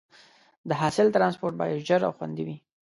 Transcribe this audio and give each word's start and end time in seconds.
د 0.69 0.71
حاصل 0.81 1.07
ټرانسپورټ 1.15 1.53
باید 1.59 1.85
ژر 1.87 2.01
او 2.07 2.13
خوندي 2.17 2.43
وي. 2.47 2.57